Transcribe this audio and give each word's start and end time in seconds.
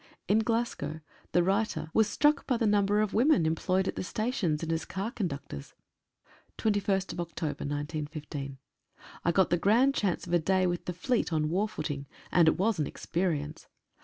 In 0.27 0.39
Glasgow 0.39 1.01
the 1.31 1.43
writer 1.43 1.91
"was 1.93 2.09
struck 2.09 2.47
by 2.47 2.57
the 2.57 2.65
number 2.65 3.01
of 3.01 3.13
women 3.13 3.45
employed 3.45 3.87
at 3.87 3.95
the 3.95 4.03
stations 4.03 4.63
and 4.63 4.71
as 4.73 4.83
car 4.83 5.11
con 5.11 5.27
ductors." 5.27 5.75
<8> 6.59 6.73
H 6.73 6.73
<8> 6.73 6.73
21/10/15. 7.37 8.57
3 8.57 8.57
GOT 9.35 9.49
the 9.51 9.57
grand 9.57 9.93
chance 9.93 10.25
of 10.25 10.33
a 10.33 10.39
day 10.39 10.65
with 10.65 10.85
the 10.85 10.93
fleet 10.93 11.31
on 11.31 11.49
war 11.49 11.69
footing, 11.69 12.07
and 12.31 12.47
it 12.47 12.57
was 12.57 12.79
an 12.79 12.87
experience. 12.87 13.67